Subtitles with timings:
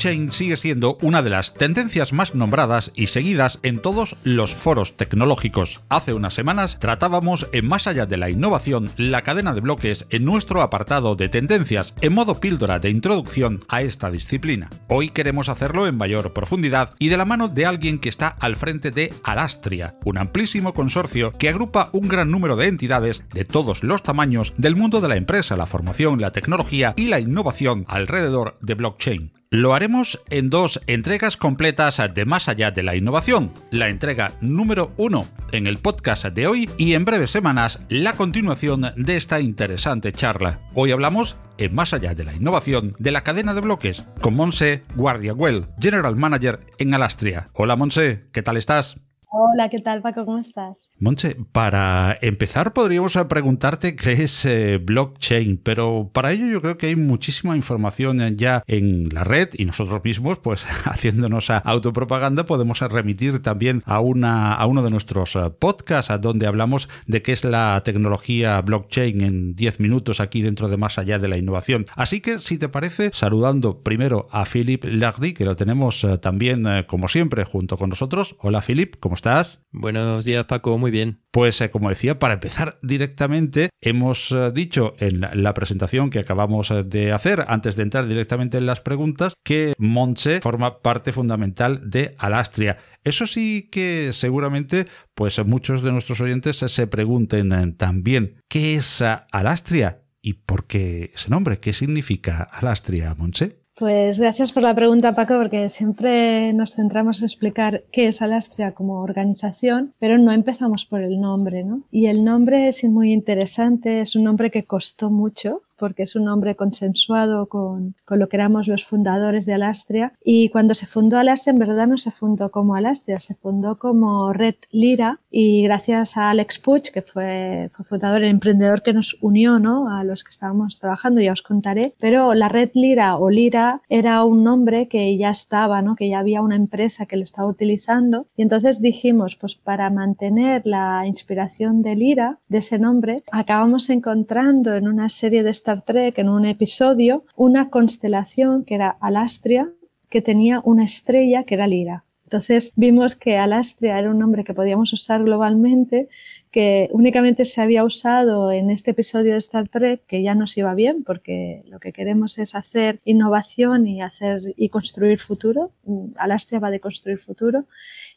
[0.00, 4.96] Blockchain sigue siendo una de las tendencias más nombradas y seguidas en todos los foros
[4.96, 5.80] tecnológicos.
[5.90, 10.24] Hace unas semanas tratábamos en Más allá de la innovación la cadena de bloques en
[10.24, 14.70] nuestro apartado de tendencias en modo píldora de introducción a esta disciplina.
[14.88, 18.56] Hoy queremos hacerlo en mayor profundidad y de la mano de alguien que está al
[18.56, 23.84] frente de Alastria, un amplísimo consorcio que agrupa un gran número de entidades de todos
[23.84, 28.56] los tamaños del mundo de la empresa, la formación, la tecnología y la innovación alrededor
[28.62, 29.39] de blockchain.
[29.52, 33.50] Lo haremos en dos entregas completas de Más allá de la innovación.
[33.72, 38.92] La entrega número uno en el podcast de hoy y en breves semanas la continuación
[38.94, 40.60] de esta interesante charla.
[40.72, 44.84] Hoy hablamos en Más allá de la innovación de la cadena de bloques con Monse
[44.94, 47.50] Guardiaguel, General Manager en Alastria.
[47.52, 48.98] Hola Monse, ¿qué tal estás?
[49.32, 50.24] Hola, ¿qué tal Paco?
[50.24, 50.88] ¿Cómo estás?
[50.98, 56.88] Monche, para empezar podríamos preguntarte qué es eh, blockchain, pero para ello yo creo que
[56.88, 63.40] hay muchísima información ya en la red y nosotros mismos, pues haciéndonos autopropaganda, podemos remitir
[63.40, 67.82] también a, una, a uno de nuestros eh, podcasts donde hablamos de qué es la
[67.84, 71.84] tecnología blockchain en 10 minutos aquí dentro de Más Allá de la Innovación.
[71.94, 76.64] Así que, si te parece, saludando primero a Philip Lardy, que lo tenemos eh, también,
[76.88, 78.34] como siempre, junto con nosotros.
[78.40, 79.60] Hola Philip, ¿cómo estás?
[79.70, 80.78] Buenos días, Paco.
[80.78, 81.20] Muy bien.
[81.30, 86.70] Pues eh, como decía, para empezar directamente, hemos eh, dicho en la, presentación que acabamos
[86.70, 91.90] eh, de hacer, antes de entrar directamente en las preguntas, que Monche forma parte fundamental
[91.90, 92.78] de Alastria.
[93.04, 100.02] Eso sí que seguramente, pues muchos de nuestros oyentes se pregunten también, ¿qué es Alastria?
[100.22, 101.58] ¿Y por qué ese nombre?
[101.60, 103.59] ¿Qué significa Alastria, Monche?
[103.80, 108.72] Pues gracias por la pregunta, Paco, porque siempre nos centramos en explicar qué es Alastria
[108.72, 111.80] como organización, pero no empezamos por el nombre, ¿no?
[111.90, 116.24] Y el nombre es muy interesante, es un nombre que costó mucho porque es un
[116.24, 120.12] nombre consensuado con, con, lo que éramos los fundadores de Alastria.
[120.22, 124.32] Y cuando se fundó Alastria, en verdad no se fundó como Alastria, se fundó como
[124.34, 125.20] Red Lira.
[125.30, 129.90] Y gracias a Alex Puig, que fue, fue fundador, el emprendedor que nos unió ¿no?
[129.90, 131.94] a los que estábamos trabajando, ya os contaré.
[131.98, 135.96] Pero la Red Lira o Lira era un nombre que ya estaba, ¿no?
[135.96, 138.26] que ya había una empresa que lo estaba utilizando.
[138.36, 144.74] Y entonces dijimos, pues para mantener la inspiración de Lira, de ese nombre, acabamos encontrando
[144.74, 149.70] en una serie de Star Trek, en un episodio, una constelación que era Alastria,
[150.08, 152.04] que tenía una estrella que era Lira.
[152.24, 156.08] Entonces vimos que Alastria era un nombre que podíamos usar globalmente,
[156.50, 160.74] que únicamente se había usado en este episodio de Star Trek, que ya nos iba
[160.74, 165.70] bien, porque lo que queremos es hacer innovación y hacer y construir futuro.
[166.16, 167.66] Alastria va de construir futuro.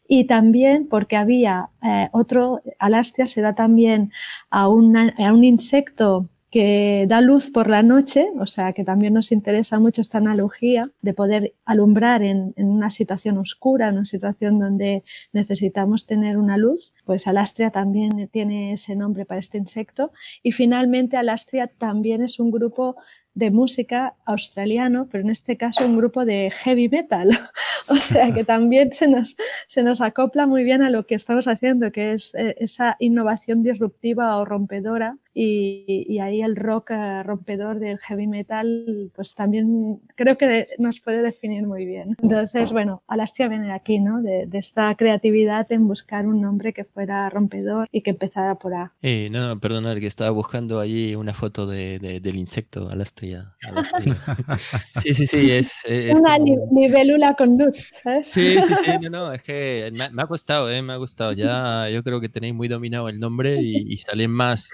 [0.07, 4.11] Y también porque había eh, otro, Alastria se da también
[4.49, 9.31] a, a un insecto que da luz por la noche, o sea que también nos
[9.31, 15.03] interesa mucho esta analogía de poder alumbrar en, una situación oscura, en una situación donde
[15.31, 20.11] necesitamos tener una luz, pues Alastria también tiene ese nombre para este insecto.
[20.43, 22.97] Y finalmente Alastria también es un grupo
[23.35, 27.29] de música australiano, pero en este caso un grupo de heavy metal.
[27.87, 29.35] o sea que también se nos,
[29.67, 33.63] se nos acopla muy bien a lo que estamos haciendo, que es eh, esa innovación
[33.63, 40.37] disruptiva o rompedora y, ahí el rock eh, rompedor del heavy metal, pues también creo
[40.37, 42.15] que nos puede definir muy bien.
[42.21, 44.21] Entonces, bueno, Alastia viene de aquí, ¿no?
[44.21, 48.93] De, esta creatividad en buscar un nombre que fuera rompedor y que empezara por A.
[49.01, 52.89] Eh, no, perdonad, que estaba buscando allí una foto de, del insecto,
[53.31, 54.17] Alastria.
[55.01, 55.83] sí, sí, sí, es...
[56.11, 58.27] una libélula con luz, ¿sabes?
[58.27, 60.81] Sí, sí, sí, no, no, es que me, ha costado, ¿eh?
[60.81, 61.31] Me ha gustado.
[61.31, 64.71] Ya yo creo que tenéis muy dominado el nombre y, y salen más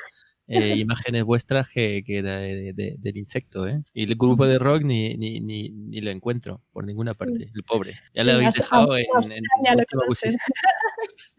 [0.50, 3.84] eh, imágenes vuestras que, del insecto, ¿eh?
[3.94, 7.64] Y el grupo de rock ni, ni, ni, ni lo encuentro por ninguna parte, el
[7.64, 7.94] pobre.
[8.16, 9.06] Ya lo habéis dejado en,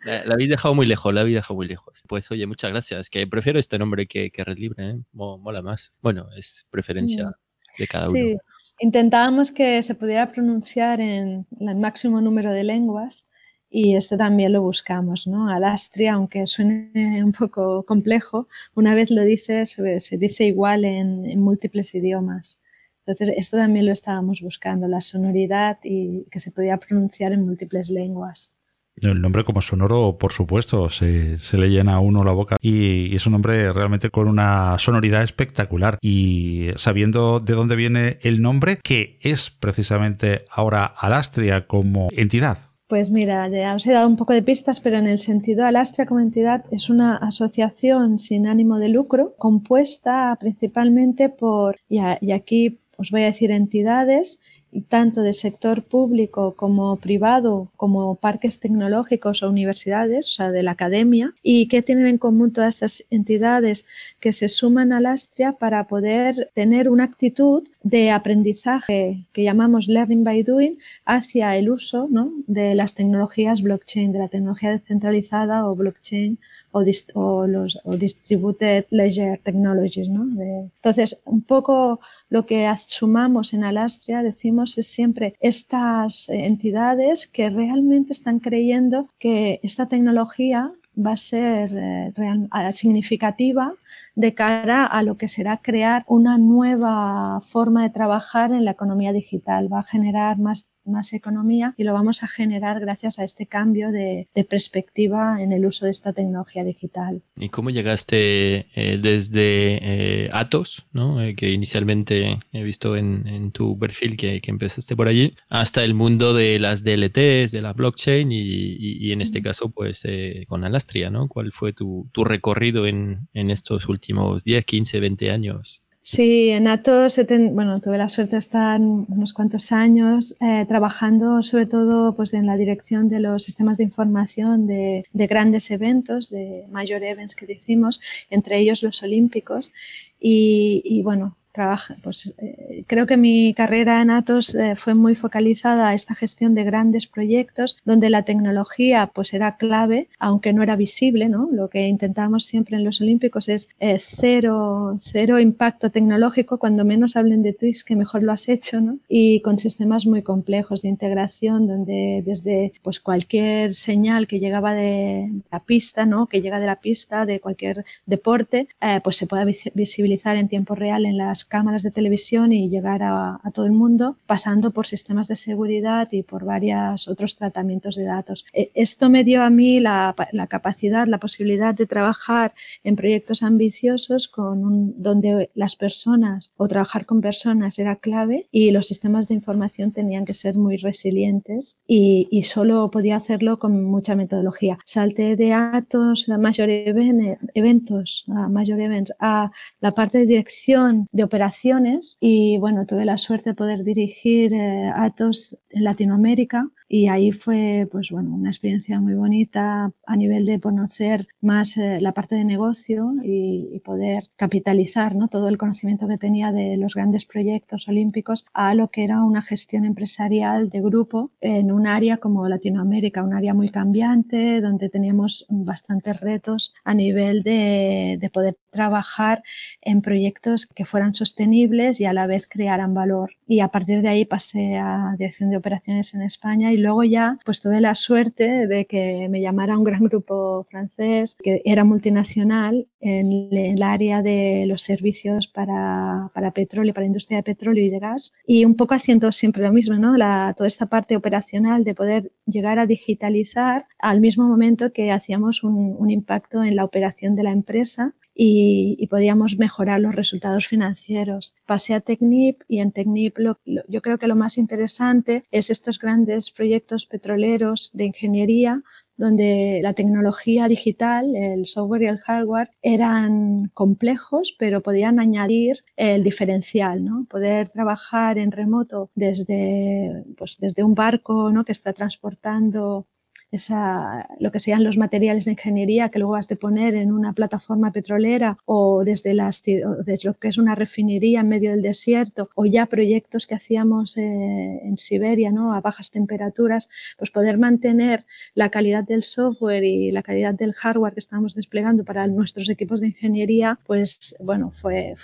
[0.04, 2.04] la, habéis dejado muy lejos, la habéis dejado muy lejos.
[2.08, 3.10] Pues oye, muchas gracias.
[3.10, 5.00] Que prefiero este nombre que, que Red Libre, ¿eh?
[5.12, 5.92] Mola más.
[6.00, 7.32] Bueno, es preferencia
[7.78, 8.16] de cada uno.
[8.16, 8.36] Sí,
[8.78, 13.26] intentábamos que se pudiera pronunciar en el máximo número de lenguas
[13.70, 15.48] y esto también lo buscamos, ¿no?
[15.48, 21.94] Alastria, aunque suene un poco complejo, una vez lo dices, se dice igual en, múltiples
[21.94, 22.60] idiomas.
[23.06, 27.90] Entonces, esto también lo estábamos buscando, la sonoridad y que se podía pronunciar en múltiples
[27.90, 28.52] lenguas.
[28.96, 33.24] El nombre como sonoro, por supuesto, se, le llena a uno la boca y, es
[33.24, 35.96] un nombre realmente con una sonoridad espectacular.
[36.02, 42.69] Y sabiendo de dónde viene el nombre, que es precisamente ahora Alastria como entidad.
[42.90, 46.06] Pues mira, ya os he dado un poco de pistas, pero en el sentido Alastria
[46.06, 52.00] como entidad es una asociación sin ánimo de lucro compuesta principalmente por, y
[52.32, 54.42] aquí os voy a decir entidades
[54.88, 60.72] tanto de sector público como privado, como parques tecnológicos o universidades, o sea, de la
[60.72, 63.84] academia, y qué tienen en común todas estas entidades
[64.20, 70.24] que se suman al Astria para poder tener una actitud de aprendizaje que llamamos learning
[70.24, 72.32] by doing hacia el uso ¿no?
[72.46, 76.38] de las tecnologías blockchain, de la tecnología descentralizada o blockchain
[76.72, 80.08] o, los distributed ledger technologies.
[80.08, 80.24] ¿no?
[80.42, 88.12] entonces, un poco lo que sumamos en Alastria, decimos, es siempre estas entidades que realmente
[88.12, 93.74] están creyendo que esta tecnología va a ser eh, significativa
[94.14, 99.12] de cara a lo que será crear una nueva forma de trabajar en la economía
[99.12, 99.72] digital.
[99.72, 103.90] Va a generar más más economía y lo vamos a generar gracias a este cambio
[103.92, 107.22] de, perspectiva en el uso de esta tecnología digital.
[107.36, 111.22] ¿Y cómo llegaste eh, desde eh, Atos, ¿no?
[111.22, 116.34] Eh, que inicialmente he visto en, tu perfil que, empezaste por allí, hasta el mundo
[116.34, 120.02] de las DLTs, de la blockchain y, en este caso pues
[120.48, 121.10] con Alastria?
[121.10, 121.28] ¿no?
[121.28, 125.84] ¿Cuál fue tu, recorrido en, en estos últimos 10, 15, 20 años?
[126.12, 127.20] Sí, en Atos
[127.52, 132.46] bueno, tuve la suerte de estar unos cuantos años eh, trabajando sobre todo pues, en
[132.46, 138.00] la dirección de los sistemas de información de, grandes eventos, de mayor events que decimos,
[138.28, 139.72] entre ellos los olímpicos.
[140.18, 145.14] Y, y bueno, trabaja, pues eh, creo que mi carrera en Atos eh, fue muy
[145.14, 150.62] focalizada a esta gestión de grandes proyectos donde la tecnología pues era clave, aunque no
[150.62, 151.48] era visible, ¿no?
[151.50, 157.16] Lo que intentamos siempre en los Olímpicos es eh, cero, cero impacto tecnológico, cuando menos
[157.16, 158.98] hablen de Twix que mejor lo has hecho, ¿no?
[159.08, 165.30] Y con sistemas muy complejos de integración donde desde pues cualquier señal que llegaba de
[165.50, 166.26] la pista, ¿no?
[166.26, 168.68] Que llega de la pista de cualquier deporte,
[169.02, 173.40] pues se pueda visibilizar en tiempo real en las cámaras de televisión y llegar a,
[173.52, 178.44] todo el mundo, pasando por sistemas de seguridad y por varios otros tratamientos de datos.
[178.52, 180.14] E, esto me dio a mí la,
[180.48, 182.54] capacidad, la posibilidad de trabajar
[182.84, 188.86] en proyectos ambiciosos con donde las personas o trabajar con personas era clave y los
[188.86, 194.14] sistemas de información tenían que ser muy resilientes y, y solo podía hacerlo con mucha
[194.14, 194.78] metodología.
[194.84, 199.50] Salté de Atos, la mayor eventos, a mayor events, a
[199.80, 204.90] la parte de dirección de operaciones y bueno, tuve la suerte de poder dirigir eh,
[204.92, 210.58] Atos en Latinoamérica y ahí fue pues bueno una experiencia muy bonita a nivel de
[210.58, 215.28] conocer más eh, la parte de negocio y, poder capitalizar ¿no?
[215.28, 219.40] todo el conocimiento que tenía de los grandes proyectos olímpicos a lo que era una
[219.40, 225.46] gestión empresarial de grupo en un área como Latinoamérica, un área muy cambiante donde teníamos
[225.48, 229.42] bastantes retos a nivel de, de poder trabajar
[229.80, 233.32] en proyectos que fueran sostenibles y a la vez crearan valor.
[233.46, 237.38] Y a partir de ahí pasé a dirección de operaciones en España y luego ya
[237.44, 242.88] pues tuve la suerte de que me llamara un gran grupo francés que era multinacional
[243.00, 247.98] en el área de los servicios para, para petróleo, para industria de petróleo y de
[247.98, 250.14] gas y un poco haciendo siempre lo mismo, ¿no?
[250.54, 256.10] Toda esta parte operacional de poder llegar a digitalizar al mismo momento que hacíamos un
[256.10, 261.54] impacto en la operación de la empresa y, podíamos mejorar los resultados financieros.
[261.66, 266.50] Pasé a Technip y en Technip yo creo que lo más interesante es estos grandes
[266.50, 268.82] proyectos petroleros de ingeniería
[269.20, 276.24] donde la tecnología digital, el software y el hardware eran complejos, pero podían añadir el
[276.24, 277.26] diferencial, ¿no?
[277.28, 281.66] Poder trabajar en remoto desde, pues desde un barco ¿no?
[281.66, 283.08] que está transportando
[283.52, 287.32] esa, lo que sean los materiales de ingeniería que luego has de poner en una
[287.32, 292.50] plataforma petrolera o desde, las, desde lo que es una refinería en medio del desierto
[292.54, 295.72] o ya proyectos que hacíamos eh, en Siberia ¿no?
[295.72, 296.88] a bajas temperaturas,
[297.18, 302.04] pues poder mantener la calidad del software y la calidad del hardware que estamos desplegando
[302.04, 305.14] para nuestros equipos de ingeniería, pues bueno, fue,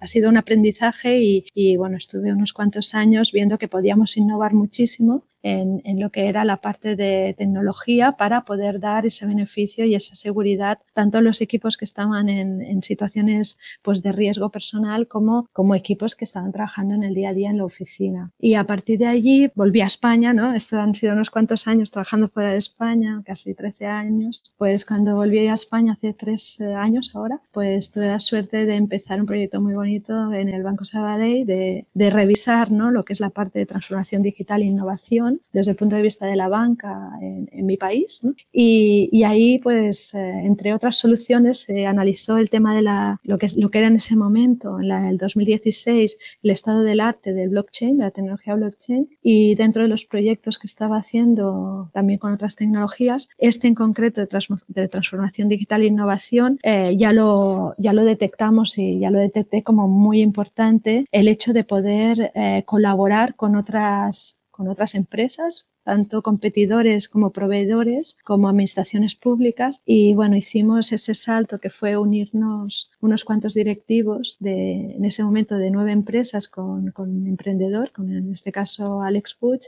[0.00, 4.54] ha sido un aprendizaje y, y bueno, estuve unos cuantos años viendo que podíamos innovar
[4.54, 9.84] muchísimo en, en, lo que era la parte de tecnología para poder dar ese beneficio
[9.84, 14.48] y esa seguridad tanto a los equipos que estaban en, en situaciones pues, de riesgo
[14.48, 18.32] personal como, como equipos que estaban trabajando en el día a día en la oficina.
[18.38, 20.54] Y a partir de allí volví a España, ¿no?
[20.54, 24.42] Estos han sido unos cuantos años trabajando fuera de España, casi 13 años.
[24.56, 28.76] Pues cuando volví a España hace tres eh, años ahora, pues tuve la suerte de
[28.76, 32.90] empezar un proyecto muy bonito en el Banco Sabadell de, de revisar ¿no?
[32.90, 36.26] lo que es la parte de transformación digital e innovación desde el punto de vista
[36.26, 38.20] de la banca en, en mi país.
[38.22, 38.34] ¿no?
[38.52, 43.38] Y, y, ahí, pues, eh, entre otras soluciones, se analizó el tema de la, lo,
[43.38, 47.32] que, lo que era en ese momento, en la, el 2016, el estado del arte
[47.32, 52.18] del blockchain, de la tecnología blockchain, y dentro de los proyectos que estaba haciendo también
[52.18, 57.12] con otras tecnologías, este en concreto de, trans, de transformación digital e innovación, eh, ya,
[57.12, 62.32] lo, ya lo detectamos y ya lo detecté como muy importante el hecho de poder
[62.34, 69.80] eh, colaborar con otras, con otras empresas tanto competidores como proveedores, como administraciones públicas.
[69.84, 75.56] Y bueno, hicimos ese salto que fue unirnos unos cuantos directivos de, en ese momento
[75.58, 79.60] de nueve empresas con, con emprendedor, con en este caso Alex Puig,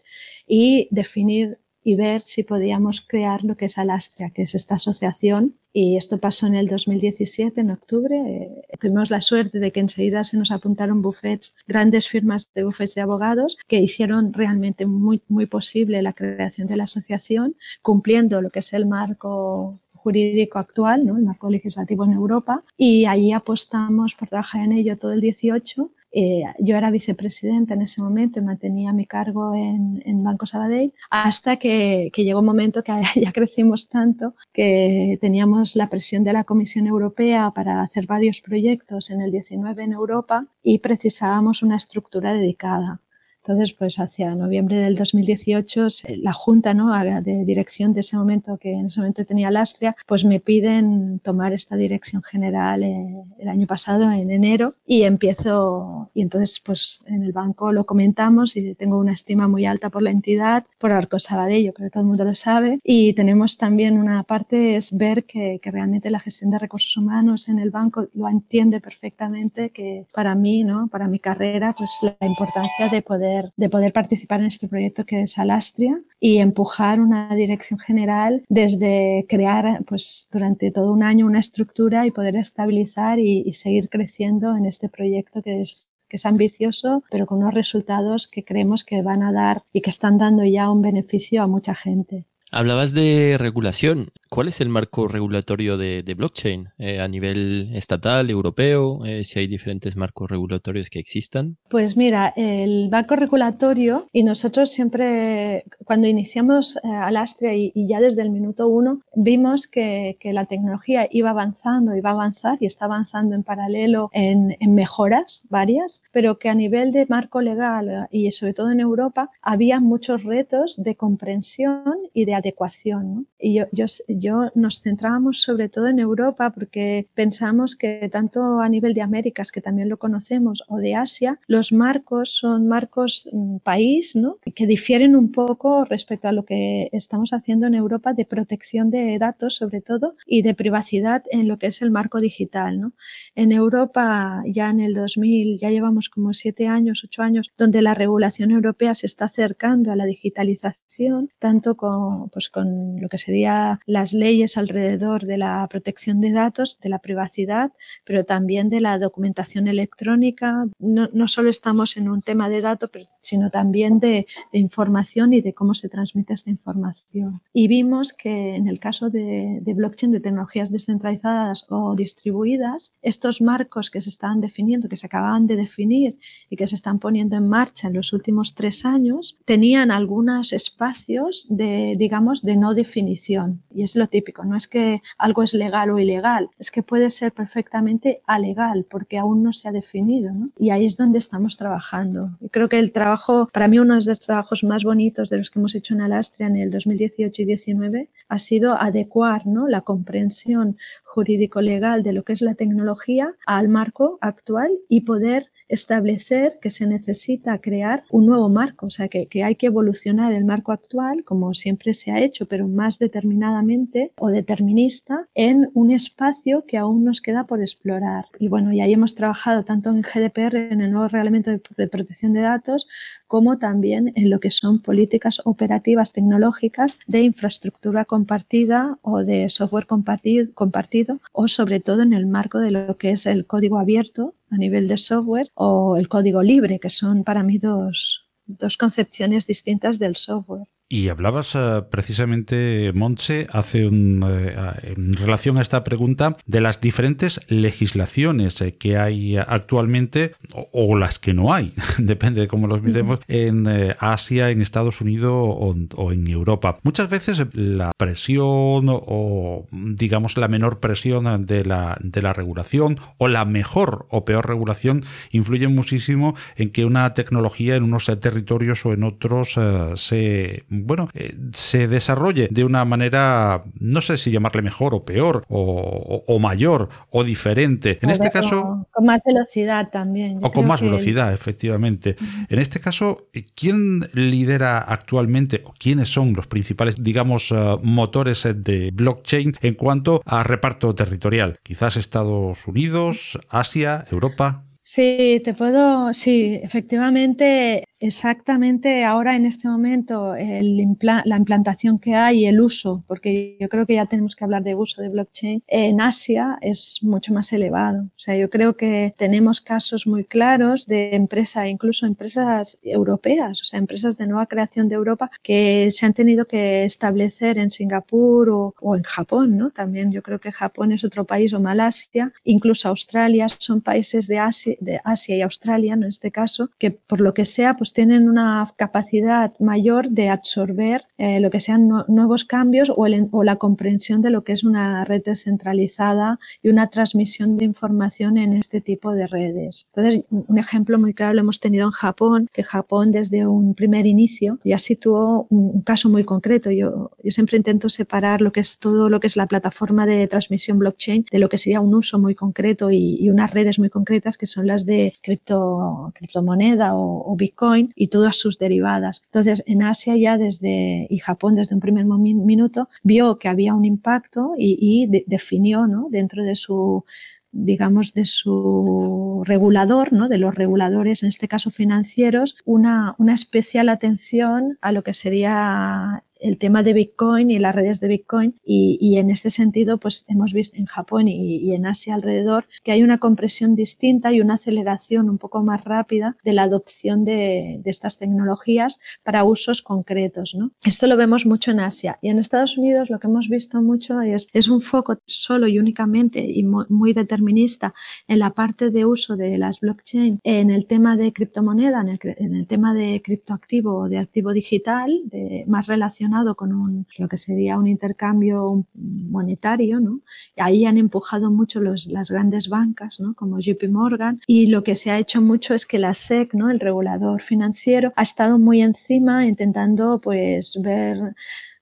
[0.47, 5.55] y definir y ver si podíamos crear lo que es Alastria, que es esta asociación.
[5.73, 8.17] Y esto pasó en el 2017, en octubre.
[8.17, 12.97] Eh, tuvimos la suerte de que enseguida se nos apuntaron buffets, grandes firmas de buffets
[12.97, 18.51] de abogados, que hicieron realmente muy, muy posible la creación de la asociación, cumpliendo lo
[18.51, 21.17] que es el marco jurídico actual, ¿no?
[21.17, 25.93] el marco legislativo en Europa, y allí apostamos por trabajar en ello todo el 18
[26.19, 30.95] eh, yo era vicepresidenta en ese momento y mantenía mi cargo en, en Banco Sabadell
[31.11, 36.33] hasta que, que, llegó un momento que ya crecimos tanto que teníamos la presión de
[36.33, 41.77] la Comisión Europea para hacer varios proyectos en el 19 en Europa y precisábamos una
[41.77, 43.03] estructura dedicada.
[43.47, 45.87] Entonces, pues hacia noviembre del 2018,
[46.17, 46.93] la Junta ¿no?
[47.23, 51.53] de dirección de ese momento, que en ese momento tenía Lastria, pues me piden tomar
[51.53, 57.23] esta dirección general eh, el año pasado, en enero, y empiezo, y entonces pues en
[57.23, 61.21] el banco lo comentamos y tengo una estima muy alta por la entidad, por Arco
[61.21, 65.25] Sabadell, creo que todo el mundo lo sabe, y tenemos también una parte es ver
[65.25, 70.05] que, que realmente la gestión de recursos humanos en el banco lo entiende perfectamente, que
[70.13, 70.89] para mí, ¿no?
[70.89, 75.23] para mi carrera, pues la importancia de poder de poder participar en este proyecto que
[75.23, 81.41] es Alastria y empujar una dirección general desde crear pues durante todo un año una
[81.41, 86.27] estructura y poder estabilizar y, y seguir creciendo en este proyecto que es que es
[86.27, 90.45] ambicioso, pero con unos resultados que creemos que van a dar y que están dando
[90.45, 92.27] ya un beneficio a mucha gente.
[92.53, 94.11] Hablabas de regulación.
[94.29, 99.05] ¿Cuál es el marco regulatorio de, de blockchain eh, a nivel estatal, europeo?
[99.05, 101.57] Eh, si hay diferentes marcos regulatorios que existan.
[101.69, 108.01] Pues mira, el marco regulatorio y nosotros siempre, cuando iniciamos eh, Alastria y, y, ya
[108.01, 112.67] desde el minuto uno, vimos que, que, la tecnología iba avanzando, iba a avanzar y
[112.67, 118.09] está avanzando en paralelo en, en mejoras varias, pero que a nivel de marco legal
[118.11, 123.15] y sobre todo en Europa había muchos retos de comprensión y de adecuación.
[123.15, 123.25] ¿no?
[123.39, 123.87] Y yo, yo,
[124.19, 129.53] yo nos centrábamos sobre todo en Europa porque pensamos que tanto a nivel de Américas,
[129.53, 134.39] que también lo conocemos, o de Asia, los marcos son marcos mm, país, ¿no?
[134.55, 139.19] Que difieren un poco respecto a lo que estamos haciendo en Europa de protección de
[139.19, 142.93] datos, sobre todo, y de privacidad en lo que es el marco digital, ¿no?
[143.35, 147.95] En Europa, ya en el 2000, ya llevamos como siete años, ocho años, donde la
[147.95, 153.81] regulación europea se está acercando a la digitalización, tanto con, pues, con lo que sería
[154.07, 157.73] las leyes alrededor de la protección de datos, de la privacidad,
[158.05, 160.65] pero también de la documentación electrónica.
[160.79, 162.89] No, no solo estamos en un tema de datos,
[163.21, 167.43] sino también de, de, información y de cómo se transmite esta información.
[167.53, 173.41] Y vimos que en el caso de, de blockchain, de tecnologías descentralizadas o distribuidas, estos
[173.41, 177.35] marcos que se estaban definiendo, que se acababan de definir y que se están poniendo
[177.35, 183.65] en marcha en los últimos tres años, tenían algunos espacios de, digamos, de no definición.
[183.75, 187.11] Y es lo típico, no es que algo es legal o ilegal, es que puede
[187.11, 190.33] ser perfectamente alegal porque aún no se ha definido.
[190.59, 192.31] Y ahí es donde estamos trabajando.
[192.51, 195.59] Creo que el trabajo, para mí uno de los trabajos más bonitos de los que
[195.59, 199.69] hemos hecho en Alastria en el 2018 y 2019 ha sido adecuar ¿no?
[199.69, 206.59] la comprensión jurídico-legal de lo que es la tecnología al marco actual y poder establecer
[206.61, 210.73] que se necesita crear un nuevo marco, o sea, que, hay que evolucionar el marco
[210.73, 216.79] actual, como siempre se ha hecho, pero más determinadamente o determinista, en un espacio que
[216.79, 218.27] aún nos queda por explorar.
[218.39, 222.33] Y bueno, y ahí hemos trabajado tanto en GDPR, en el nuevo reglamento de protección
[222.33, 222.87] de datos,
[223.27, 229.87] como también en lo que son políticas operativas tecnológicas de infraestructura compartida o de software
[229.87, 234.57] compartido o sobre todo en el marco de lo que es el código abierto a
[234.57, 239.99] nivel de software o el código libre, que son para mí dos, dos concepciones distintas
[239.99, 240.69] del software.
[240.89, 246.81] Y hablabas eh, precisamente, Montse, hace un, eh, en relación a esta pregunta de las
[246.81, 252.83] diferentes legislaciones eh, que hay actualmente o, las que no hay, depende de cómo los
[252.83, 253.67] miremos, en
[253.99, 256.79] Asia, en Estados Unidos o, en Europa.
[256.85, 263.27] Muchas veces la presión o, digamos, la menor presión de la, de la regulación o
[263.27, 265.03] la mejor o peor regulación
[265.33, 269.59] influye muchísimo en que una tecnología en unos territorios o en otros
[269.97, 275.45] se bueno, eh, se desarrolle de una manera, no sé si llamarle mejor o peor,
[275.49, 277.99] o, mayor, o diferente.
[278.03, 278.87] En este caso...
[278.93, 280.39] Con más velocidad también.
[280.43, 282.17] o con más velocidad, efectivamente.
[282.49, 288.91] En este caso, ¿quién lidera actualmente, o quiénes son los principales, digamos, eh, motores de
[288.93, 291.59] blockchain en cuanto a reparto territorial?
[291.63, 294.66] Quizás Estados Unidos, Asia, Europa.
[294.89, 302.45] Sí, te puedo, sí, efectivamente, exactamente ahora en este momento el la implantación que hay
[302.45, 305.65] y el uso, porque yo creo que ya tenemos que hablar de uso de blockchain,
[305.67, 308.05] en Asia es mucho más elevado.
[308.05, 313.65] O sea, yo creo que tenemos casos muy claros de empresas, incluso empresas europeas, o
[313.65, 318.51] sea, empresas de nueva creación de Europa que se han tenido que establecer en Singapur
[318.51, 319.71] o, o en Japón, ¿no?
[319.73, 324.39] También yo creo que Japón es otro país o Malasia, incluso Australia, son países de
[324.39, 328.29] Asia de Asia y Australia, en este caso, que por lo que sea, pues tienen
[328.29, 334.23] una capacidad mayor de absorber eh, lo que sean nuevos cambios o, o, la comprensión
[334.23, 339.13] de lo que es una red descentralizada y una transmisión de información en este tipo
[339.13, 339.89] de redes.
[339.95, 344.07] Entonces, un ejemplo muy claro lo hemos tenido en Japón, que Japón desde un primer
[344.07, 346.71] inicio ya situó un, caso muy concreto.
[346.71, 350.27] Yo, yo siempre intento separar lo que es todo lo que es la plataforma de
[350.27, 353.91] transmisión blockchain de lo que sería un uso muy concreto y, y unas redes muy
[353.91, 359.23] concretas que son de cripto, criptomoneda o, Bitcoin y todas sus derivadas.
[359.27, 363.85] Entonces, en Asia ya desde, y Japón desde un primer minuto, vio que había un
[363.85, 366.09] impacto y, definió ¿no?
[366.11, 367.05] dentro de su
[367.53, 370.29] digamos, de su regulador, ¿no?
[370.29, 376.23] de los reguladores, en este caso financieros, una, una especial atención a lo que sería
[376.41, 380.53] el tema de Bitcoin y las redes de Bitcoin y, en este sentido pues hemos
[380.53, 385.31] visto en Japón y, en Asia alrededor que hay una compresión distinta y una aceleración
[385.31, 390.55] un poco más rápida de la adopción de, estas tecnologías para usos concretos.
[390.55, 390.73] ¿no?
[390.85, 394.21] Esto lo vemos mucho en Asia y en Estados Unidos lo que hemos visto mucho
[394.21, 397.95] es, es un foco solo y únicamente y muy, determinista
[398.29, 402.19] en la parte de uso de las blockchain en el tema de criptomoneda, en el,
[402.23, 407.29] en el tema de criptoactivo o de activo digital, de, más relacionado con un, lo
[407.29, 410.21] que sería un intercambio monetario, ¿no?
[410.57, 413.35] ahí han empujado mucho los, las grandes bancas, ¿no?
[413.35, 416.71] Como JP Morgan, y lo que se ha hecho mucho es que la SEC, ¿no?
[416.71, 421.35] El regulador financiero, ha estado muy encima intentando, pues, ver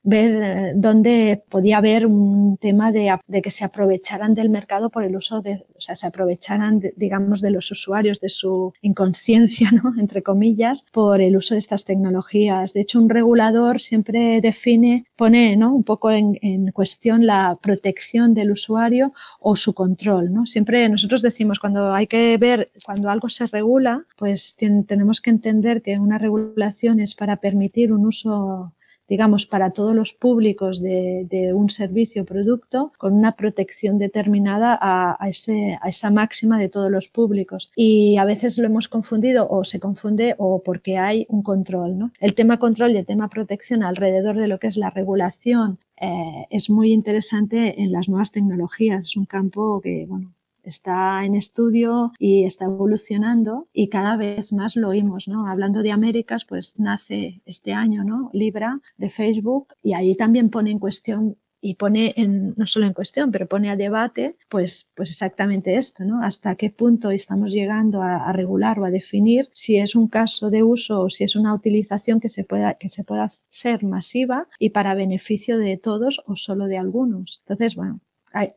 [0.05, 5.03] ver eh, dónde podía haber un tema de, de, que se aprovecharan del mercado por
[5.03, 9.95] el uso de, o sea, se aprovecharan, digamos, de los usuarios, de su inconsciencia, ¿no?
[9.99, 12.75] entre comillas, por el uso de estas tecnologías.
[12.75, 15.75] De hecho, un regulador siempre define, pone ¿no?
[15.75, 20.33] un poco en, en cuestión la protección del usuario o su control.
[20.33, 20.45] ¿no?
[20.45, 24.55] Siempre nosotros decimos, cuando hay que ver, cuando algo se regula, pues
[24.87, 28.75] tenemos que entender que una regulación es para permitir un uso
[29.09, 35.29] digamos, para todos los públicos de, un servicio o producto con una protección determinada a,
[35.29, 37.71] ese, a esa máxima de todos los públicos.
[37.77, 41.99] Y a veces lo hemos confundido o se confunde o porque hay un control.
[41.99, 42.13] ¿no?
[42.21, 46.47] El tema control y el tema protección alrededor de lo que es la regulación eh,
[46.51, 49.03] es muy interesante en las nuevas tecnologías.
[49.03, 54.77] Es un campo que, bueno, está en estudio y está evolucionando y cada vez más
[54.77, 55.47] lo oímos, ¿no?
[55.49, 58.31] Hablando de Américas, pues nace este año, ¿no?
[58.33, 62.93] Libra de Facebook y ahí también pone en cuestión y pone en, no solo en
[62.93, 66.21] cuestión, pero pone a debate, pues, pues exactamente esto, ¿no?
[66.23, 70.63] Hasta qué punto estamos llegando a, regular o a definir si es un caso de
[70.63, 74.71] uso o si es una utilización que se pueda, que se pueda ser masiva y
[74.71, 77.41] para beneficio de todos o solo de algunos.
[77.45, 78.01] Entonces, bueno,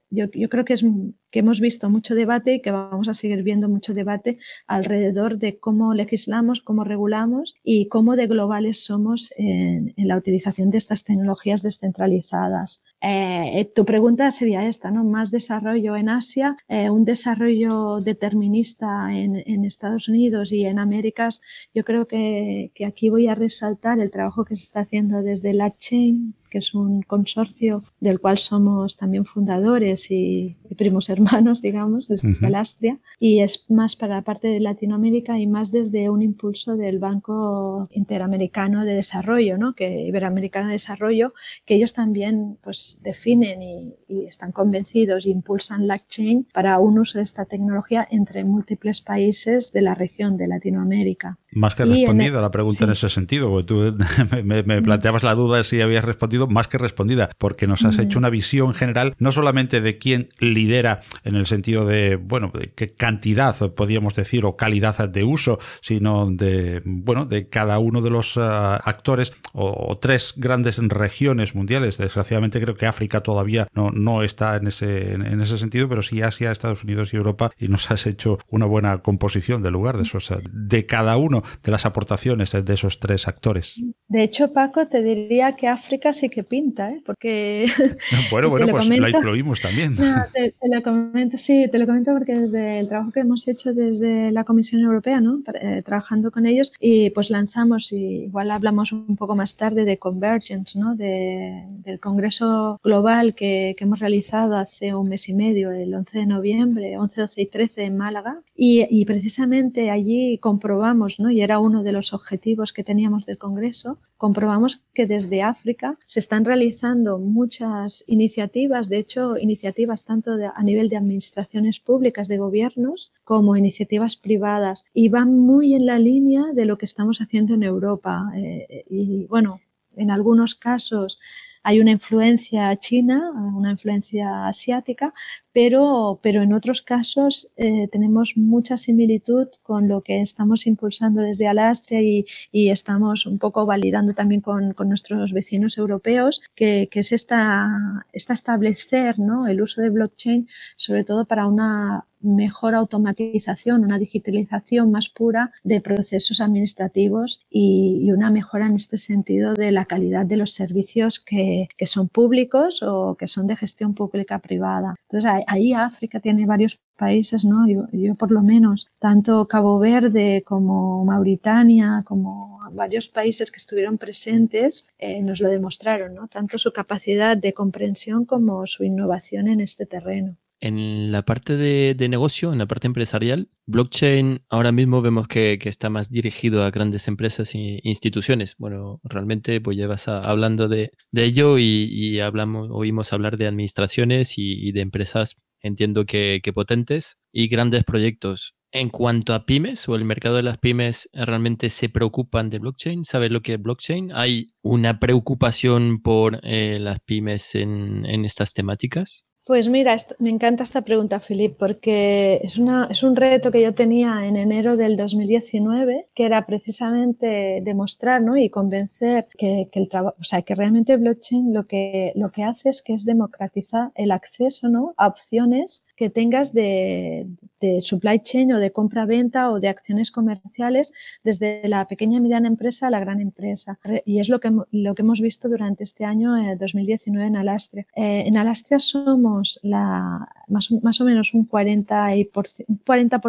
[0.10, 0.86] yo, yo creo que es
[1.32, 5.60] que hemos visto mucho debate y que vamos a seguir viendo mucho debate alrededor de
[5.60, 11.04] cómo legislamos, cómo regulamos y cómo de globales somos en, en la utilización de estas
[11.04, 12.84] tecnologías descentralizadas.
[13.02, 15.04] Eh, tu pregunta sería esta, ¿no?
[15.04, 21.42] Más desarrollo en Asia, eh, un desarrollo determinista en, en, Estados Unidos y en Américas.
[21.76, 25.54] Yo creo que, que, aquí voy a resaltar el trabajo que se está haciendo desde
[25.54, 31.62] la Chain, que es un consorcio del cual somos también fundadores y, y primos hermanos,
[31.68, 36.10] digamos, desde uh Astria, y es más para la parte de Latinoamérica y más desde
[36.10, 39.76] un impulso del Banco Interamericano de Desarrollo, ¿no?
[39.76, 41.34] que Iberoamericano de Desarrollo,
[41.66, 46.98] que ellos también pues, definen y, y están convencidos y impulsan la chain para un
[46.98, 51.38] uso de esta tecnología entre múltiples países de la región de Latinoamérica.
[51.52, 52.84] Más que respondida la pregunta sí.
[52.84, 53.98] en ese sentido, porque tú
[54.44, 58.00] me, me, planteabas la duda de si habías respondido, más que respondida, porque nos has
[58.00, 62.68] hecho una visión general no solamente de quién lidera en el sentido de, bueno, de
[62.68, 68.10] qué cantidad, podríamos decir, o calidad de uso, sino de, bueno, de cada uno de
[68.10, 71.98] los uh, actores o, o, tres grandes regiones mundiales.
[71.98, 76.22] Desgraciadamente creo que África todavía no, no está en ese, en ese sentido, pero sí
[76.22, 80.04] Asia, Estados Unidos y Europa, y nos has hecho una buena composición del lugar de
[80.04, 83.76] esos, de cada uno de las aportaciones de esos tres actores.
[84.08, 87.02] De hecho, Paco, te diría que África sí que pinta, ¿eh?
[87.06, 87.68] porque...
[88.32, 89.96] Bueno, bueno, pues comento, la incluimos también.
[89.96, 93.48] No, te, te, lo comento, sí, te lo comento porque desde el trabajo que hemos
[93.48, 95.42] hecho desde la Comisión Europea, ¿no?
[95.62, 99.98] Eh, trabajando con ellos, y pues lanzamos, y igual hablamos un poco más tarde de
[99.98, 100.96] Convergence, ¿no?
[100.96, 106.20] De, del Congreso Global que, que, hemos realizado hace un mes y medio, el 11
[106.20, 111.30] de noviembre, 11, 12 y 13 en Málaga, y, y precisamente allí comprobamos, ¿no?
[111.30, 116.20] y era uno de los objetivos que teníamos del Congreso, comprobamos que desde África se
[116.20, 122.40] están realizando muchas iniciativas, de hecho, iniciativas tanto de, a nivel de administraciones públicas, de
[122.40, 127.54] gobiernos, como iniciativas privadas, y van muy en la línea de lo que estamos haciendo
[127.54, 128.32] en Europa.
[128.36, 129.62] Eh, y bueno,
[129.96, 131.20] en algunos casos
[131.68, 135.14] hay una influencia china, una influencia asiática,
[135.52, 141.46] pero, pero en otros casos eh, tenemos mucha similitud con lo que estamos impulsando desde
[141.46, 147.02] Alastria y, y estamos un poco validando también con, con nuestros vecinos europeos, que, que
[147.02, 149.46] es esta, esta establecer ¿no?
[149.46, 155.82] el uso de blockchain, sobre todo para una mejor automatización, una digitalización más pura de
[155.82, 161.68] procesos administrativos y, una mejora en este sentido de la calidad de los servicios que,
[161.78, 164.96] que son públicos o que son de gestión pública privada.
[165.10, 167.68] Entonces, ahí África tiene varios países, ¿no?
[167.68, 173.98] Yo, yo, por lo menos, tanto Cabo Verde como Mauritania, como varios países que estuvieron
[173.98, 176.28] presentes, eh, nos lo demostraron, ¿no?
[176.28, 180.38] Tanto su capacidad de comprensión como su innovación en este terreno.
[180.60, 185.60] En la parte de, de, negocio, en la parte empresarial, blockchain ahora mismo vemos que,
[185.60, 188.56] que, está más dirigido a grandes empresas e instituciones.
[188.58, 193.46] Bueno, realmente pues llevas a, hablando de, de ello y, y, hablamos, oímos hablar de
[193.46, 198.56] administraciones y, y de empresas, entiendo que, que, potentes y grandes proyectos.
[198.72, 203.06] En cuanto a pymes o el mercado de las pymes, ¿realmente se preocupan de blockchain?
[203.06, 204.12] ¿Saben lo que es blockchain?
[204.12, 209.27] ¿Hay una preocupación por eh, las pymes en, en estas temáticas?
[209.48, 213.74] Pues mira, me encanta esta pregunta, Filip, porque es, una, es un reto que yo
[213.74, 218.36] tenía en enero del 2019, que era precisamente demostrar ¿no?
[218.36, 222.44] y convencer que, que el trabajo, o sea, que realmente blockchain lo que, lo que
[222.44, 224.94] hace es que es democratizar el acceso ¿no?
[224.98, 227.28] a opciones que tengas de,
[227.60, 232.48] de supply chain o de compra-venta o de acciones comerciales desde la pequeña y mediana
[232.48, 233.80] empresa a la gran empresa.
[234.06, 237.88] Y es lo que, lo que hemos visto durante este año eh, 2019 en Alastria.
[237.96, 243.20] Eh, en Alastria somos la, más, más o menos un 40%, y por, un 40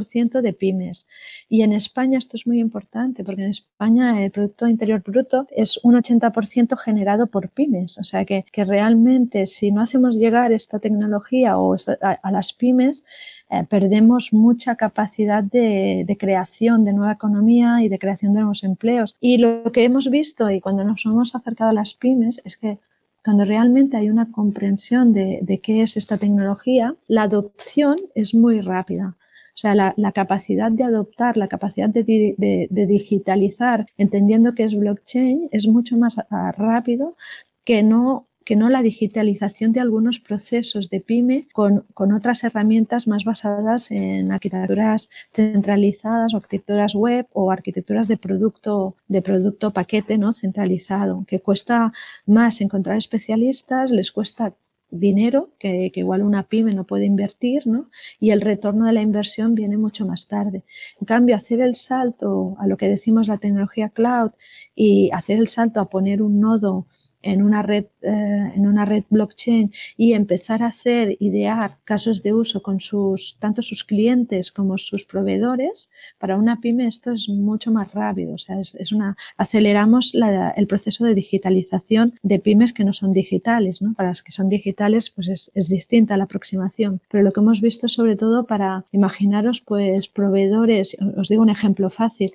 [0.43, 1.07] de pymes.
[1.49, 5.81] Y en España esto es muy importante porque en España el Producto Interior Bruto es
[5.83, 7.97] un 80% generado por pymes.
[7.99, 12.31] O sea que, que realmente si no hacemos llegar esta tecnología o esta, a, a
[12.31, 13.05] las pymes,
[13.51, 19.17] eh, perdemos mucha capacidad de, creación de nueva economía y de creación de nuevos empleos.
[19.21, 22.79] Y lo que hemos visto y cuando nos hemos acercado a las pymes es que
[23.25, 29.17] cuando realmente hay una comprensión de, qué es esta tecnología, la adopción es muy rápida.
[29.55, 35.49] O sea, la, capacidad de adoptar, la capacidad de, de, digitalizar, entendiendo que es blockchain,
[35.51, 36.21] es mucho más
[36.57, 37.17] rápido
[37.65, 43.07] que no que no la digitalización de algunos procesos de pyme con, con otras herramientas
[43.07, 50.17] más basadas en arquitecturas centralizadas o arquitecturas web o arquitecturas de producto, de producto paquete
[50.17, 50.33] ¿no?
[50.33, 51.93] centralizado, que cuesta
[52.25, 54.55] más encontrar especialistas, les cuesta
[54.91, 57.91] dinero que, igual una pyme no puede invertir, ¿no?
[58.19, 60.65] Y el retorno de la inversión viene mucho más tarde.
[60.99, 64.31] En cambio, hacer el salto a lo que decimos la tecnología cloud
[64.75, 66.87] y hacer el salto a poner un nodo
[67.33, 72.33] en una red, eh, en una red blockchain y empezar a hacer, idear casos de
[72.33, 77.71] uso con sus, tanto sus clientes como sus proveedores, para una pyme esto es mucho
[77.71, 78.35] más rápido.
[78.35, 80.15] O sea, es, una, aceleramos
[80.57, 83.95] el proceso de digitalización de pymes que no son digitales, ¿no?
[83.95, 87.01] Para las que son digitales, pues es, es distinta la aproximación.
[87.11, 91.91] Pero lo que hemos visto sobre todo para imaginaros, pues proveedores, os digo un ejemplo
[91.91, 92.33] fácil,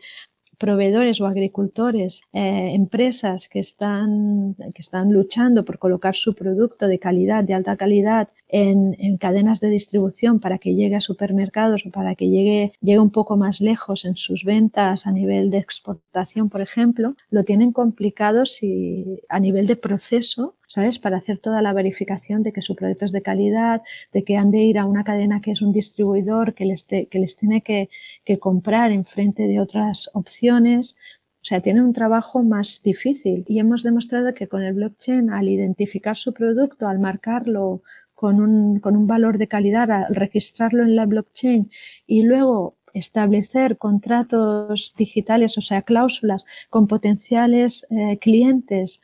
[0.57, 6.99] proveedores o agricultores, eh, empresas que están, que están luchando por colocar su producto de
[6.99, 12.15] calidad, de alta calidad, en, cadenas de distribución para que llegue a supermercados o para
[12.15, 16.61] que llegue, llegue un poco más lejos en sus ventas a nivel de exportación, por
[16.61, 20.99] ejemplo, lo tienen complicado si, a nivel de proceso ¿sabes?
[20.99, 24.51] Para hacer toda la verificación de que su producto es de calidad, de que han
[24.51, 27.89] de ir a una cadena que es un distribuidor que les, que les tiene que,
[28.23, 30.95] que comprar en frente de otras opciones.
[31.41, 35.49] O sea, tienen un trabajo más difícil y hemos demostrado que con el blockchain, al
[35.49, 37.81] identificar su producto, al marcarlo
[38.15, 41.69] con un, con un valor de calidad, al registrarlo en la blockchain
[42.07, 49.01] y luego establecer contratos digitales, o sea, cláusulas con potenciales eh, clientes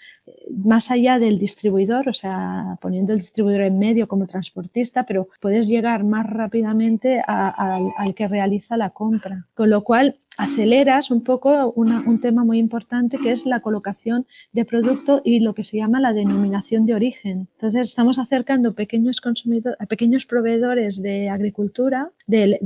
[0.50, 5.68] más allá del distribuidor, o sea, poniendo el distribuidor en medio como transportista, pero puedes
[5.68, 9.48] llegar más rápidamente al que realiza la compra.
[9.54, 14.64] Con lo cual, aceleras un poco un tema muy importante que es la colocación de
[14.64, 17.50] producto y lo que se llama la denominación de origen.
[17.56, 22.58] Entonces, estamos acercando pequeños consumidores, pequeños proveedores de agricultura, de,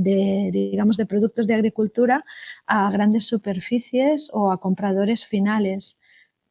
[0.52, 2.24] digamos, de productos de agricultura
[2.66, 5.98] a grandes superficies o a compradores finales.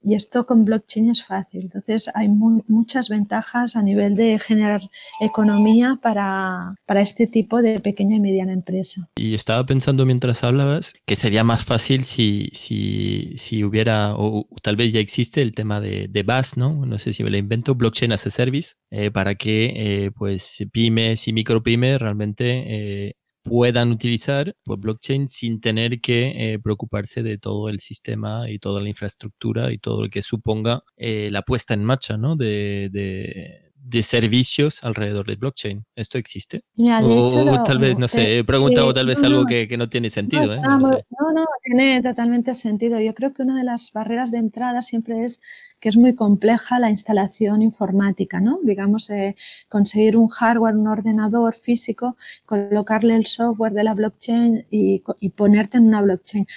[0.03, 1.61] Y esto con blockchain es fácil.
[1.61, 4.81] Entonces hay muchas ventajas a nivel de generar
[5.21, 9.09] economía para, para, este tipo de pequeña y mediana empresa.
[9.15, 14.75] Y estaba pensando mientras hablabas que sería más fácil si, si, si hubiera, o tal
[14.75, 16.85] vez ya existe el tema de, de BAS, ¿no?
[16.85, 20.65] No sé si me lo invento, Blockchain as a Service, eh, para que eh, pues
[20.71, 27.37] pymes y micropymes realmente eh, puedan utilizar pues, blockchain sin tener que eh, preocuparse de
[27.37, 31.73] todo el sistema y toda la infraestructura y todo lo que suponga eh, la puesta
[31.73, 32.35] en marcha ¿no?
[32.35, 33.62] de, de,
[34.01, 35.85] servicios alrededor de blockchain.
[35.95, 36.63] ¿Esto existe?
[36.77, 40.53] o, tal vez, no sé, he preguntado tal vez algo que, que, no tiene sentido.
[40.53, 40.61] ¿eh?
[40.61, 40.89] No, no,
[41.33, 42.99] no, tiene totalmente sentido.
[42.99, 45.41] Yo creo que una de las barreras de entrada siempre es
[45.79, 48.59] que es muy compleja la instalación informática, ¿no?
[48.63, 49.35] Digamos, eh,
[49.67, 52.15] conseguir un hardware, un ordenador físico,
[52.45, 56.47] colocarle el software de la blockchain y, y ponerte en una blockchain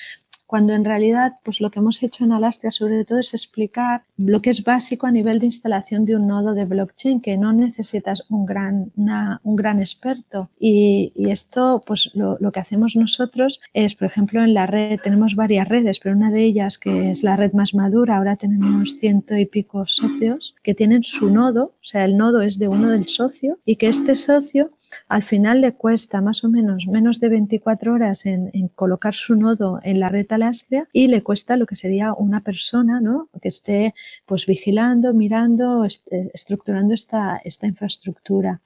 [0.47, 4.41] cuando en realidad pues lo que hemos hecho en Alastria sobre todo es explicar lo
[4.41, 8.25] que es básico a nivel de instalación de un nodo de blockchain, que no necesitas
[8.31, 8.93] un gran,
[9.43, 10.51] un gran experto.
[10.59, 14.99] Y, y esto, pues lo, lo, que hacemos nosotros es, por ejemplo, en la red
[15.03, 18.97] tenemos varias redes, pero una de ellas, que es la red más madura, ahora tenemos
[18.99, 22.89] ciento y pico socios que tienen su nodo, o sea, el nodo es de uno
[22.89, 24.71] del socio y que este socio
[25.09, 29.81] al final le cuesta más o menos menos de 24 horas en, colocar su nodo
[29.83, 30.27] en la red
[30.93, 33.29] Y le cuesta lo que sería una persona ¿no?
[33.41, 33.95] que esté
[34.25, 38.61] pues vigilando, mirando, estructurando esta, esta infraestructura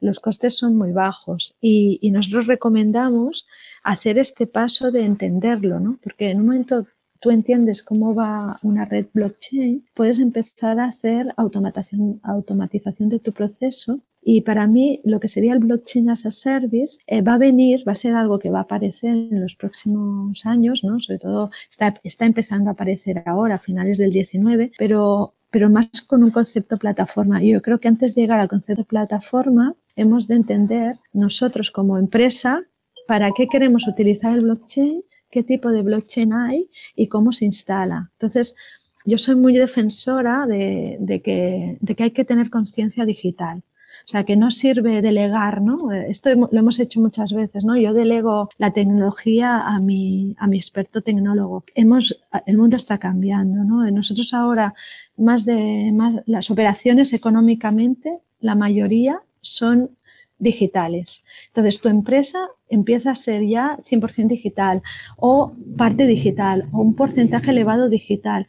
[0.00, 3.46] los costes son muy bajos y, y, nosotros recomendamos
[3.82, 5.98] hacer este paso de entenderlo, ¿no?
[6.02, 6.86] Porque en un momento
[7.24, 13.32] tú entiendes cómo va una red blockchain, puedes empezar a hacer automatización, automatización de tu
[13.32, 17.38] proceso y para mí, lo que sería el blockchain as a service eh, va a
[17.38, 20.98] venir, va a ser algo que va a aparecer en los próximos años, ¿no?
[20.98, 25.88] Sobre todo está, está empezando a aparecer ahora, a finales del 19, pero, pero más
[26.06, 27.42] con un concepto plataforma.
[27.42, 32.62] Yo creo que antes de llegar al concepto plataforma, hemos de entender nosotros como empresa
[33.06, 38.10] para qué queremos utilizar el blockchain, qué tipo de blockchain hay y cómo se instala.
[38.12, 38.56] Entonces,
[39.04, 43.62] yo soy muy defensora de, de, que, de que hay que tener conciencia digital.
[44.04, 45.78] O sea, que no sirve delegar, ¿no?
[45.92, 47.76] Esto lo hemos hecho muchas veces, ¿no?
[47.76, 51.64] Yo delego la tecnología a mi, a mi experto tecnólogo.
[51.74, 53.90] Hemos, el mundo está cambiando, ¿no?
[53.90, 54.74] Nosotros ahora,
[55.16, 59.90] más de, más, las operaciones económicamente, la mayoría son
[60.38, 61.24] digitales.
[61.46, 62.38] Entonces, tu empresa
[62.68, 64.82] empieza a ser ya 100% digital
[65.16, 68.46] o parte digital o un porcentaje elevado digital.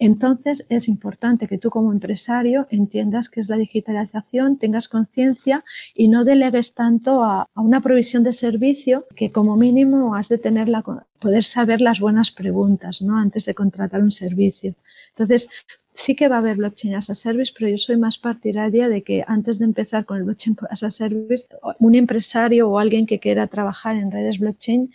[0.00, 5.62] Entonces es importante que tú como empresario entiendas qué es la digitalización, tengas conciencia
[5.94, 10.70] y no delegues tanto a, una provisión de servicio que como mínimo has de tener
[10.70, 10.82] la,
[11.18, 13.18] poder saber las buenas preguntas ¿no?
[13.18, 14.74] antes de contratar un servicio.
[15.10, 15.50] Entonces,
[15.92, 19.02] sí que va a haber blockchain as a service, pero yo soy más partidaria de
[19.02, 21.44] que antes de empezar con el blockchain as a service,
[21.78, 24.90] un empresario o alguien que quiera trabajar en redes blockchain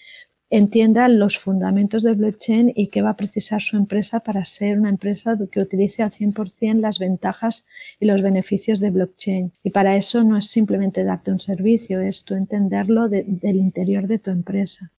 [0.57, 4.89] entienda los fundamentos de blockchain y qué va a precisar su empresa para ser una
[4.89, 7.65] empresa que utilice al 100% las ventajas
[7.99, 9.51] y los beneficios de blockchain.
[9.63, 14.19] Y para eso no es simplemente darte un servicio, es tú entenderlo del interior de
[14.19, 14.91] tu empresa.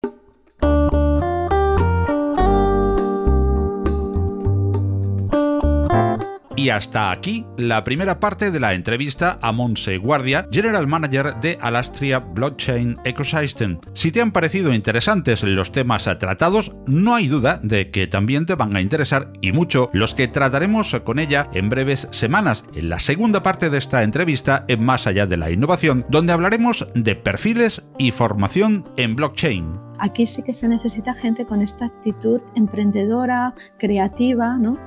[6.59, 11.59] Y hasta aquí la primera parte de la entrevista a Monse Guardia, General Manager de
[11.61, 13.79] Alastria Blockchain Ecosystem.
[13.92, 18.55] Si te han parecido interesantes los temas tratados, no hay duda de que también te
[18.55, 23.01] van a interesar y mucho los que trataremos con ella en breves semanas, en la
[23.01, 27.83] segunda parte de esta entrevista en Más allá de la innovación, donde hablaremos de perfiles
[27.99, 29.73] y formación en blockchain.
[29.99, 34.79] Aquí sí que se necesita gente con esta actitud emprendedora, creativa, ¿no?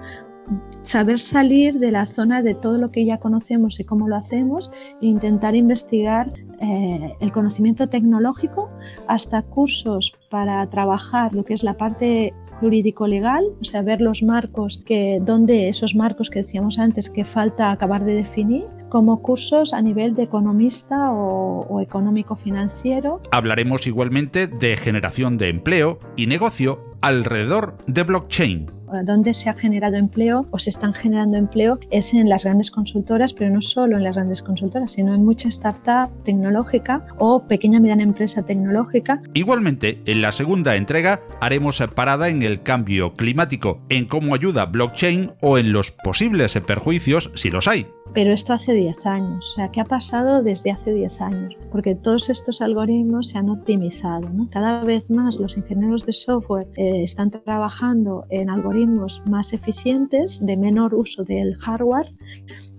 [0.81, 4.71] Saber salir de la zona de todo lo que ya conocemos y cómo lo hacemos
[5.01, 6.31] e intentar investigar
[6.61, 8.69] eh, el conocimiento tecnológico
[9.07, 14.81] hasta cursos para trabajar lo que es la parte jurídico-legal, o sea, ver los marcos,
[14.85, 19.81] que, donde esos marcos que decíamos antes que falta acabar de definir, como cursos a
[19.81, 23.21] nivel de economista o, o económico-financiero.
[23.31, 29.95] Hablaremos igualmente de generación de empleo y negocio alrededor de blockchain donde se ha generado
[29.95, 34.03] empleo o se están generando empleo es en las grandes consultoras, pero no solo en
[34.03, 39.21] las grandes consultoras, sino en mucha startup tecnológica o pequeña mediana empresa tecnológica.
[39.33, 45.33] Igualmente, en la segunda entrega haremos parada en el cambio climático, en cómo ayuda blockchain
[45.41, 47.87] o en los posibles perjuicios si los hay.
[48.13, 51.55] Pero esto hace 10 años, o sea, ¿qué ha pasado desde hace 10 años?
[51.71, 54.29] Porque todos estos algoritmos se han optimizado.
[54.29, 54.49] ¿no?
[54.49, 60.57] Cada vez más los ingenieros de software eh, están trabajando en algoritmos más eficientes, de
[60.57, 62.09] menor uso del hardware,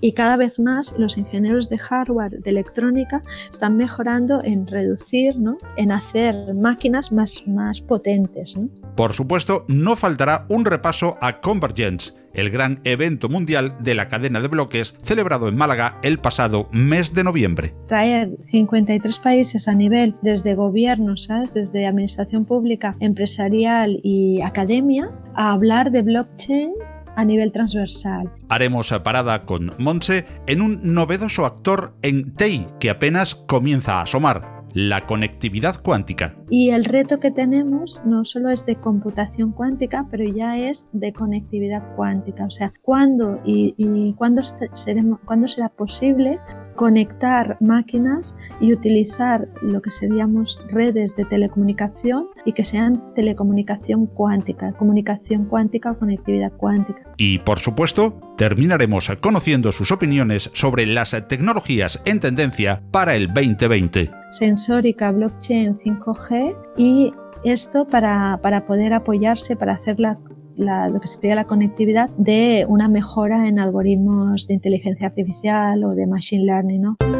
[0.01, 5.59] y cada vez más los ingenieros de hardware, de electrónica, están mejorando en reducir, ¿no?
[5.77, 8.57] en hacer máquinas más, más potentes.
[8.57, 8.69] ¿no?
[8.97, 14.41] Por supuesto, no faltará un repaso a Convergence el gran evento mundial de la cadena
[14.41, 17.75] de bloques celebrado en Málaga el pasado mes de noviembre.
[17.89, 25.91] Traer 53 países a nivel desde gobiernos, desde administración pública, empresarial y academia a hablar
[25.91, 26.73] de blockchain
[27.17, 28.31] a nivel transversal.
[28.49, 34.60] Haremos parada con Monse en un novedoso actor en TEI que apenas comienza a asomar
[34.75, 36.37] la conectividad cuántica.
[36.49, 41.13] Y el reto que tenemos no solo es de computación cuántica, pero ya es de
[41.13, 42.45] conectividad cuántica.
[42.45, 46.39] O sea, ¿cuándo y, cuándo, será posible
[46.81, 54.73] conectar máquinas y utilizar lo que seríamos redes de telecomunicación y que sean telecomunicación cuántica,
[54.73, 57.03] comunicación cuántica o conectividad cuántica.
[57.19, 64.11] Y por supuesto, terminaremos conociendo sus opiniones sobre las tecnologías en tendencia para el 2020.
[64.31, 67.13] Sensórica, blockchain, 5G y
[67.45, 70.19] esto para, para poder apoyarse, para hacer la
[70.57, 76.07] lo que sería la conectividad de una mejora en algoritmos de inteligencia artificial o de
[76.07, 76.83] machine learning.
[76.83, 77.20] ¿no?